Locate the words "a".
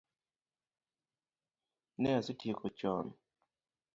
2.17-2.21